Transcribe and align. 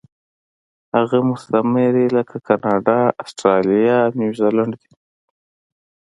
هغه 0.95 1.17
مستعمرې 1.29 2.05
لکه 2.17 2.35
کاناډا، 2.47 2.99
اسټرالیا 3.23 3.95
او 4.05 4.11
نیوزیلینډ 4.21 4.73
دي. 4.81 4.91